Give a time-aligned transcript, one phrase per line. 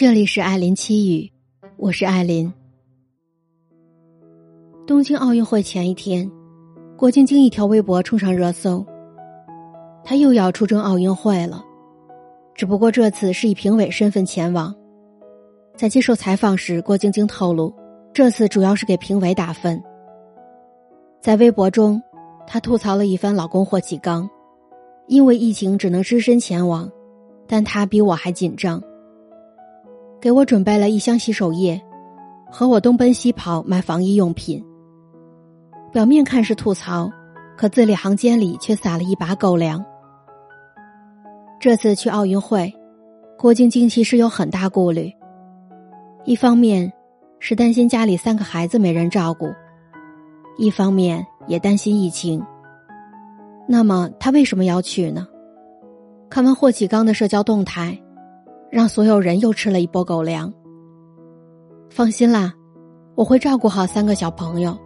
[0.00, 1.30] 这里是艾琳七语，
[1.76, 2.50] 我是艾琳。
[4.86, 6.26] 东京奥运会前一天，
[6.96, 8.82] 郭晶晶一条微博冲上热搜，
[10.02, 11.62] 她又要出征奥运会了，
[12.54, 14.74] 只不过这次是以评委身份前往。
[15.76, 17.70] 在接受采访时，郭晶晶透露，
[18.14, 19.78] 这次主要是给评委打分。
[21.20, 22.02] 在微博中，
[22.46, 24.26] 她吐槽了一番老公霍启刚，
[25.08, 26.90] 因为疫情只能只身前往，
[27.46, 28.82] 但他比我还紧张。
[30.20, 31.80] 给我准备了一箱洗手液，
[32.50, 34.62] 和我东奔西跑买防疫用品。
[35.90, 37.10] 表面看是吐槽，
[37.56, 39.84] 可字里行间里却撒了一把狗粮。
[41.58, 42.72] 这次去奥运会，
[43.38, 45.10] 郭晶晶其实有很大顾虑。
[46.24, 46.92] 一方面，
[47.38, 49.46] 是担心家里三个孩子没人照顾；
[50.58, 52.44] 一方面也担心疫情。
[53.66, 55.26] 那么他为什么要去呢？
[56.28, 57.98] 看完霍启刚的社交动态。
[58.70, 60.52] 让所有人又吃了一波狗粮。
[61.90, 62.54] 放心啦，
[63.14, 64.78] 我会照顾好三个小朋友。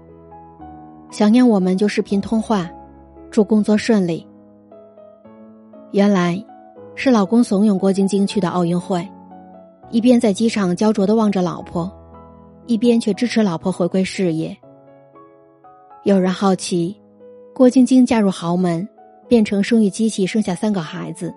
[1.11, 2.69] 想念我们就视频通话，
[3.31, 4.27] 祝工作顺利。
[5.93, 6.43] 原来，
[6.95, 9.07] 是老公怂恿郭晶晶去的奥运会，
[9.91, 11.93] 一边在机场焦灼的望着老婆，
[12.67, 14.57] 一边却支持老婆回归事业。
[16.05, 16.97] 有人好奇，
[17.55, 18.89] 郭晶晶嫁入豪门，
[19.29, 21.33] 变成生育机器，生下三个孩子，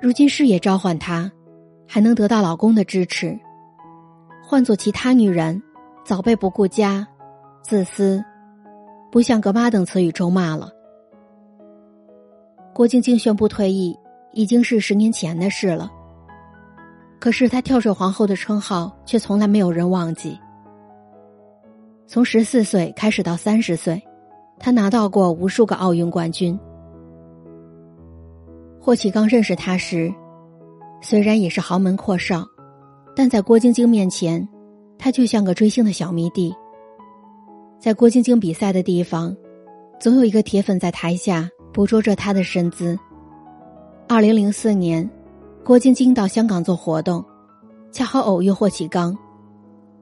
[0.00, 1.30] 如今事业召唤她。
[1.94, 3.38] 还能得到老公的支持，
[4.42, 5.62] 换做其他女人，
[6.06, 7.06] 早被不顾家、
[7.60, 8.24] 自私、
[9.10, 10.70] 不像个妈等词语咒骂了。
[12.72, 13.94] 郭晶晶宣布退役，
[14.32, 15.92] 已经是十年前的事了。
[17.20, 20.40] 可是她跳水皇后的称号却从来没有人忘记。
[22.06, 24.02] 从十四岁开始到三十岁，
[24.58, 26.58] 她拿到过无数个奥运冠军。
[28.80, 30.10] 霍启刚认识她时。
[31.04, 32.46] 虽然也是豪门阔少，
[33.14, 34.48] 但在郭晶晶面前，
[34.96, 36.54] 他就像个追星的小迷弟。
[37.80, 39.36] 在郭晶晶比赛的地方，
[39.98, 42.96] 总有一个铁粉在台下捕捉着他的身姿。
[44.08, 45.10] 二零零四年，
[45.64, 47.24] 郭晶晶到香港做活动，
[47.90, 49.18] 恰好偶遇霍启刚。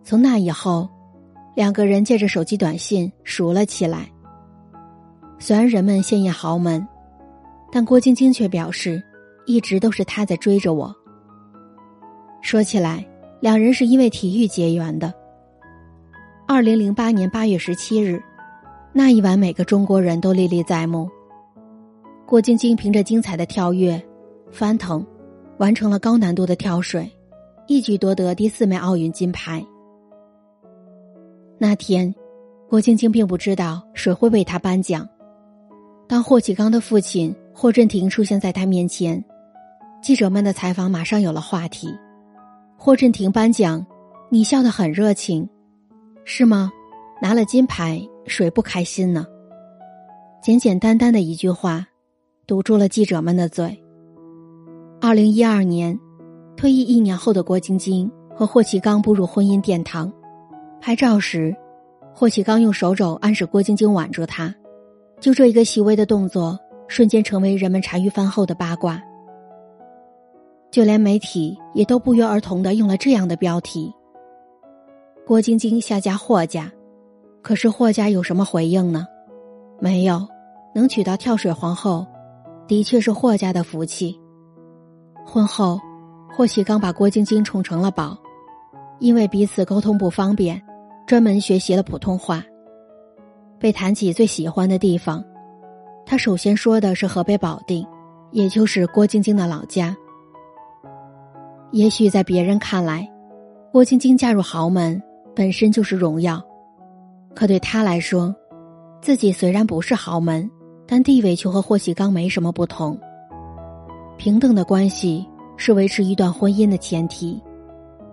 [0.05, 0.87] 从那以后，
[1.57, 4.07] 两个人借着手机短信熟了起来。
[5.39, 6.87] 虽然人们羡艳豪门，
[7.73, 9.03] 但郭晶晶却表示。
[9.53, 10.95] 一直都是他在追着我。
[12.41, 13.05] 说起来，
[13.41, 15.13] 两人是因为体育结缘的。
[16.47, 18.23] 二零零八年八月十七日，
[18.93, 21.09] 那一晚每个中国人都历历在目。
[22.27, 24.01] 郭晶晶凭着精彩的跳跃、
[24.51, 25.05] 翻腾，
[25.59, 27.11] 完成了高难度的跳水，
[27.67, 29.65] 一举夺得第四枚奥运金牌。
[31.59, 32.15] 那天，
[32.69, 35.07] 郭晶晶并不知道谁会为她颁奖。
[36.09, 39.23] 当霍启刚的父亲霍震霆出现在他面前。
[40.03, 41.95] 记者们的采访马上有了话题。
[42.77, 43.85] 霍震霆颁奖，
[44.31, 45.47] 你笑得很热情，
[46.25, 46.73] 是吗？
[47.21, 49.27] 拿了金牌，谁不开心呢？
[50.43, 51.87] 简简单单的一句话，
[52.47, 53.79] 堵住了记者们的嘴。
[55.03, 55.99] 二零一二年，
[56.57, 60.11] 退役一年后的郭晶晶和霍启刚步入婚姻殿堂。
[60.81, 61.55] 拍照时，
[62.15, 64.55] 霍启刚用手肘暗示郭晶晶挽住他，
[65.21, 68.99] 就这一个细微的动作，瞬间成为人们茶余饭后的八卦。
[70.71, 73.93] 就连媒体也都不约而同的用了这样的标题
[75.27, 76.71] ：“郭晶晶下嫁霍家。”
[77.43, 79.07] 可是霍家有什么回应呢？
[79.81, 80.29] 没有，
[80.75, 82.07] 能娶到跳水皇后，
[82.69, 84.15] 的确是霍家的福气。
[85.25, 85.81] 婚后，
[86.31, 88.17] 霍启刚把郭晶晶宠成了宝，
[88.99, 90.61] 因为彼此沟通不方便，
[91.07, 92.45] 专门学习了普通话。
[93.59, 95.25] 被谈起最喜欢的地方，
[96.05, 97.87] 他首先说的是河北保定，
[98.33, 99.97] 也就是郭晶晶的老家。
[101.73, 103.09] 也许在别人看来，
[103.71, 105.01] 郭晶晶嫁入豪门
[105.37, 106.43] 本身就是荣耀，
[107.33, 108.35] 可对她来说，
[109.01, 110.51] 自己虽然不是豪门，
[110.85, 112.99] 但地位却和霍启刚没什么不同。
[114.17, 115.25] 平等的关系
[115.57, 117.41] 是维持一段婚姻的前提，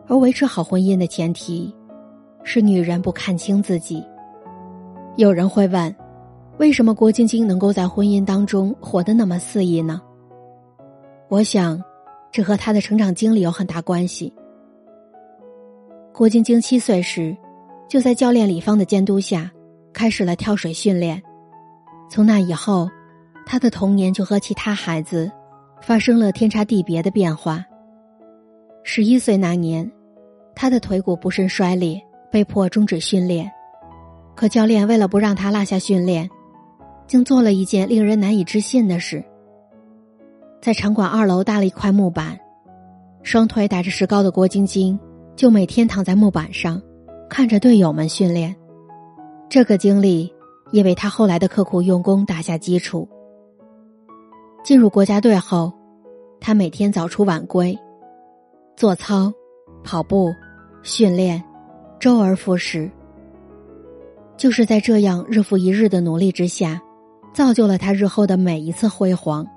[0.07, 1.73] 而维持好婚姻的前提，
[2.43, 4.05] 是女人不看清自己。
[5.15, 5.93] 有人会问，
[6.59, 9.99] 为什么郭晶晶能够在婚姻当中活得那么肆意呢？
[11.27, 11.81] 我想。
[12.31, 14.33] 这和他的成长经历有很大关系。
[16.13, 17.35] 郭晶晶七岁时，
[17.87, 19.51] 就在教练李芳的监督下，
[19.93, 21.21] 开始了跳水训练。
[22.09, 22.89] 从那以后，
[23.45, 25.31] 他的童年就和其他孩子
[25.81, 27.65] 发生了天差地别的变化。
[28.83, 29.91] 十一岁那年，
[30.55, 32.01] 他的腿骨不慎摔裂，
[32.31, 33.51] 被迫终止训练。
[34.35, 36.29] 可教练为了不让他落下训练，
[37.07, 39.23] 竟做了一件令人难以置信的事。
[40.67, 42.37] 在场馆二楼搭了一块木板，
[43.23, 44.99] 双腿打着石膏的郭晶晶，
[45.33, 46.81] 就每天躺在木板上，
[47.29, 48.53] 看着队友们训练。
[49.47, 50.29] 这个经历
[50.73, 53.07] 也为他后来的刻苦用功打下基础。
[54.61, 55.71] 进入国家队后，
[56.41, 57.79] 他每天早出晚归，
[58.75, 59.31] 做操、
[59.85, 60.33] 跑步、
[60.83, 61.41] 训练，
[61.97, 62.91] 周而复始。
[64.35, 66.81] 就是在这样日复一日的努力之下，
[67.33, 69.47] 造就了他日后的每一次辉煌。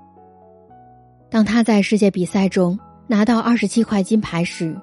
[1.31, 4.77] 当他在世界比赛中拿到二十七块金牌时，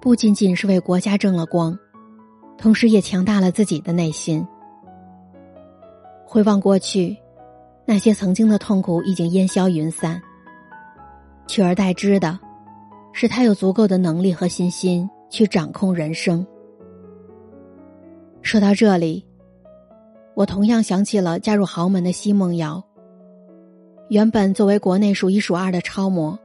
[0.00, 1.76] 不仅仅是为国家争了光，
[2.56, 4.46] 同时也强大了自己的内心。
[6.24, 7.16] 回望过去，
[7.84, 10.22] 那些曾经的痛苦已经烟消云散，
[11.48, 12.38] 取而代之的，
[13.12, 16.46] 是他有足够的能力和信心去掌控人生。
[18.42, 19.26] 说到这里，
[20.36, 22.80] 我同样想起了嫁入豪门的奚梦瑶。
[24.10, 26.36] 原本作为国内数一数二的超模，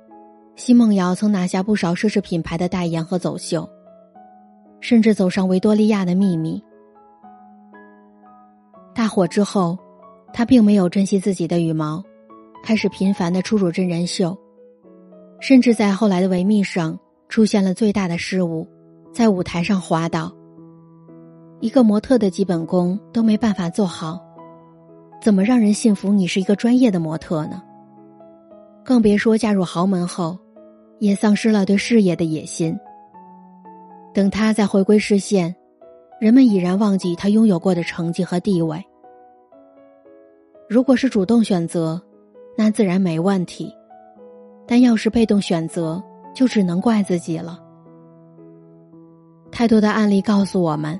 [0.55, 3.67] 奚梦瑶曾拿下不少奢侈品牌的代言和走秀，
[4.79, 6.63] 甚至走上维多利亚的秘密。
[8.93, 9.75] 大火之后，
[10.31, 12.03] 她并没有珍惜自己的羽毛，
[12.63, 14.37] 开始频繁的出入真人秀，
[15.39, 16.95] 甚至在后来的维密上
[17.29, 18.67] 出现了最大的失误，
[19.11, 20.31] 在舞台上滑倒。
[21.61, 24.23] 一个模特的基本功都没办法做好，
[25.25, 27.59] 怎么让人信服你是一个专业的模特呢？
[28.83, 30.37] 更别说嫁入豪门后，
[30.99, 32.77] 也丧失了对事业的野心。
[34.13, 35.55] 等他再回归视线，
[36.21, 38.79] 人们已然忘记他拥有过的成绩和地位。
[40.69, 41.99] 如果是主动选择，
[42.55, 43.73] 那自然没问题；
[44.67, 45.99] 但要是被动选择，
[46.35, 47.59] 就只能怪自己了。
[49.51, 50.99] 太多的案例告诉我们。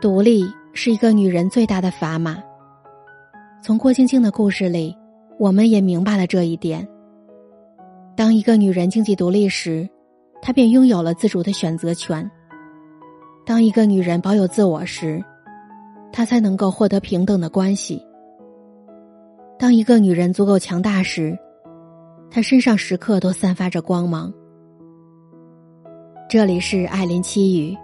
[0.00, 2.40] 独立是一个女人最大的砝码。
[3.62, 4.96] 从郭晶晶的故事里，
[5.38, 6.86] 我们也明白了这一点。
[8.16, 9.86] 当一个女人经济独立时，
[10.40, 12.28] 她便拥有了自主的选择权。
[13.44, 15.22] 当一个女人保有自我时，
[16.10, 18.02] 她才能够获得平等的关系。
[19.58, 21.38] 当一个女人足够强大时，
[22.30, 24.32] 她身上时刻都散发着光芒。
[26.30, 27.76] 这里是艾琳七语，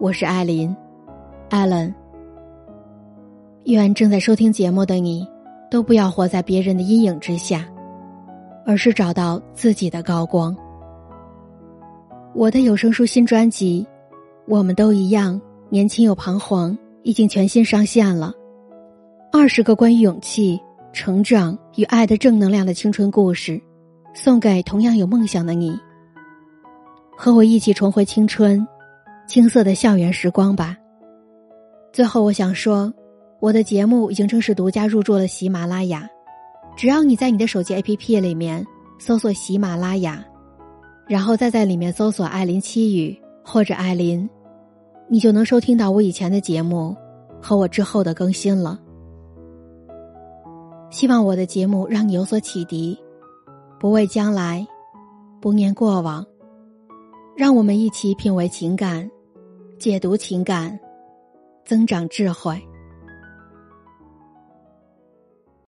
[0.00, 0.74] 我是艾琳。
[1.50, 1.94] 艾伦，
[3.72, 5.26] 愿正在收听节目的你，
[5.70, 7.66] 都不要活在别人的阴影之下，
[8.66, 10.54] 而是找到自己的高光。
[12.34, 13.86] 我的有声书新专辑
[14.46, 15.40] 《我们都一样，
[15.70, 16.72] 年轻又彷徨》
[17.04, 18.34] 已经全新上线了，
[19.32, 20.60] 二十个关于勇气、
[20.92, 23.58] 成长与爱的正能量的青春故事，
[24.12, 25.74] 送给同样有梦想的你。
[27.16, 28.66] 和我一起重回青春，
[29.26, 30.76] 青涩的校园时光吧。
[31.92, 32.92] 最后，我想说，
[33.40, 36.08] 我的节目已经正式独家入驻了喜马拉雅。
[36.76, 38.66] 只要你在你的手机 APP 里面
[38.98, 40.24] 搜索喜马拉雅，
[41.06, 44.28] 然后再在里面搜索“艾琳七语”或者“艾琳”，
[45.08, 46.96] 你就能收听到我以前的节目
[47.40, 48.80] 和我之后的更新了。
[50.90, 52.98] 希望我的节目让你有所启迪，
[53.78, 54.66] 不畏将来，
[55.40, 56.24] 不念过往，
[57.36, 59.10] 让我们一起品味情感，
[59.78, 60.78] 解读情感。
[61.64, 62.60] 增长智慧。